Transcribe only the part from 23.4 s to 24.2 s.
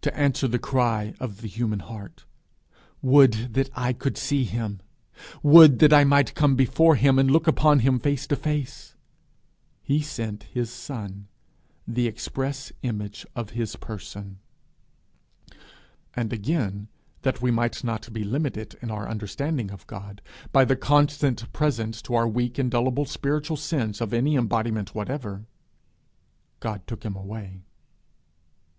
sense of